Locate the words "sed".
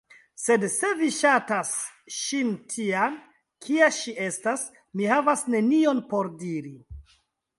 0.43-0.63